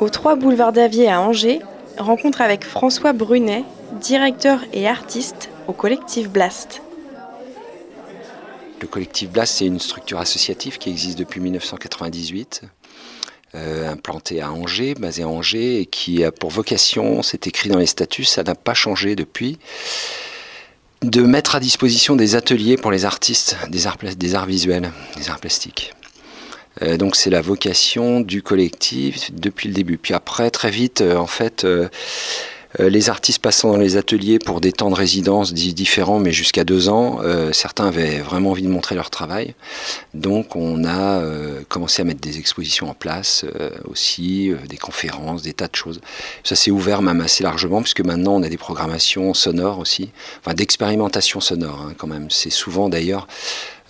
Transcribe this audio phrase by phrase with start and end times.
[0.00, 1.58] Au 3 boulevard d'Avier à Angers,
[1.98, 3.64] rencontre avec François Brunet,
[4.00, 6.82] directeur et artiste au collectif Blast.
[8.80, 12.62] Le collectif Blast, c'est une structure associative qui existe depuis 1998,
[13.56, 17.78] euh, implantée à Angers, basée à Angers, et qui a pour vocation, c'est écrit dans
[17.78, 19.58] les statuts, ça n'a pas changé depuis,
[21.02, 25.28] de mettre à disposition des ateliers pour les artistes des arts, des arts visuels, des
[25.28, 25.92] arts plastiques.
[26.82, 29.98] Euh, donc c'est la vocation du collectif depuis le début.
[29.98, 31.88] Puis après, très vite, euh, en fait, euh,
[32.78, 36.90] les artistes passant dans les ateliers pour des temps de résidence différents, mais jusqu'à deux
[36.90, 37.18] ans,
[37.50, 39.54] certains avaient vraiment envie de montrer leur travail.
[40.12, 41.22] Donc on a
[41.70, 43.46] commencé à mettre des expositions en place
[43.84, 46.02] aussi, des conférences, des tas de choses.
[46.44, 50.52] Ça s'est ouvert même assez largement, puisque maintenant on a des programmations sonores aussi, enfin
[50.52, 52.28] d'expérimentation sonore hein, quand même.
[52.28, 53.26] C'est souvent d'ailleurs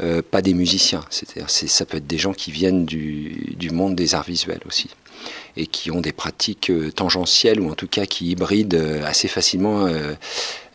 [0.00, 1.04] euh, pas des musiciens.
[1.10, 4.90] C'est-à-dire, ça peut être des gens qui viennent du, monde des arts visuels aussi
[5.56, 9.26] et qui ont des pratiques euh, tangentielles ou en tout cas qui hybrident euh, assez
[9.26, 9.88] facilement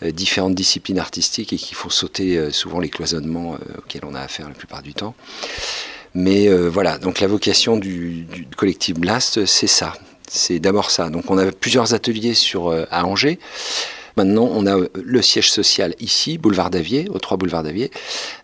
[0.01, 4.53] différentes disciplines artistiques et qui font sauter souvent les cloisonnements auxquels on a affaire la
[4.53, 5.15] plupart du temps.
[6.13, 9.93] Mais voilà, donc la vocation du, du collectif Blast, c'est ça.
[10.27, 11.09] C'est d'abord ça.
[11.09, 13.39] Donc on a plusieurs ateliers sur, à Angers.
[14.15, 17.89] Maintenant, on a le siège social ici, boulevard d'Avier, au 3 boulevard d'Avier,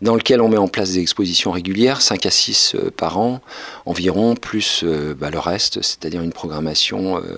[0.01, 3.41] dans lequel on met en place des expositions régulières, 5 à 6 euh, par an
[3.85, 7.37] environ, plus euh, bah, le reste, c'est-à-dire une programmation euh,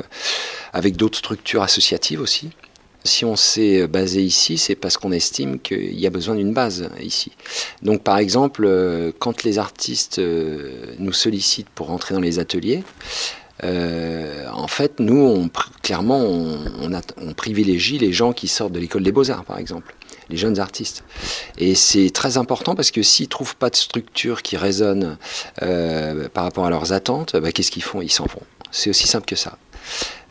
[0.72, 2.52] avec d'autres structures associatives aussi.
[3.04, 6.88] Si on s'est basé ici, c'est parce qu'on estime qu'il y a besoin d'une base
[7.02, 7.32] ici.
[7.82, 10.22] Donc par exemple, quand les artistes
[11.00, 12.84] nous sollicitent pour rentrer dans les ateliers,
[13.64, 15.48] euh, en fait, nous, on,
[15.82, 19.96] clairement, on, privilégie les gens qui sortent de l'école des beaux-arts, par exemple,
[20.30, 21.04] les jeunes artistes.
[21.58, 25.18] Et c'est très important parce que s'ils ne trouvent pas de structure qui résonne
[25.62, 28.02] euh, par rapport à leurs attentes, bah, qu'est-ce qu'ils font?
[28.02, 28.42] Ils s'en vont.
[28.72, 29.58] C'est aussi simple que ça.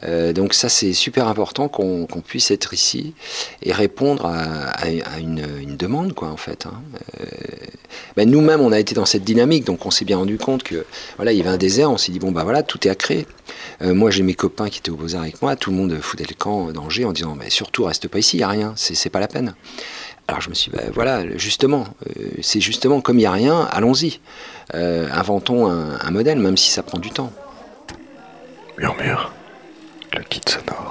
[0.05, 3.15] Euh, donc ça c'est super important qu'on puisse être ici
[3.63, 6.67] et répondre à, une, demande quoi en fait.
[6.67, 6.81] Hein.
[7.21, 7.25] Euh,
[8.17, 10.85] ben, nous-mêmes on a été dans cette dynamique donc on s'est bien rendu compte que
[11.17, 12.95] voilà il y avait un désert, on s'est dit bon bah voilà tout est à
[12.95, 13.27] créer.
[13.83, 16.27] Euh, moi j'ai mes copains qui étaient au Beaux-Arts avec moi, tout le monde foutait
[16.29, 19.11] le camp d'Angers en disant mais surtout reste pas ici, il n'y a rien, c'est
[19.11, 19.55] pas la peine.
[20.29, 21.87] Alors je me suis dit, ben, voilà, justement,
[22.41, 24.21] c'est justement comme il n'y a rien, allons-y.
[24.73, 27.33] inventons un, un modèle, même si ça prend du temps.
[28.79, 29.33] Murmure
[30.13, 30.90] le kit sonore.